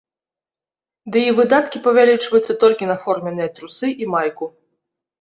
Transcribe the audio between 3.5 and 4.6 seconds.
трусы і майку.